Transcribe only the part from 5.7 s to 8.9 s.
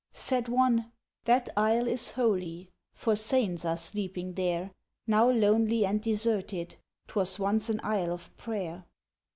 and deserted, T'was once an Isle of prayer."